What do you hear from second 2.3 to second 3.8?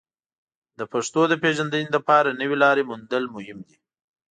نوې لارې موندل مهم دي.